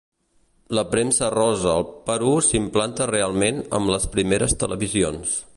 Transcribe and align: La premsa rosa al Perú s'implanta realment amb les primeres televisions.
La 0.77 0.83
premsa 0.93 1.29
rosa 1.35 1.73
al 1.75 1.85
Perú 2.09 2.33
s'implanta 2.47 3.09
realment 3.13 3.63
amb 3.81 3.95
les 3.97 4.11
primeres 4.17 4.61
televisions. 4.65 5.43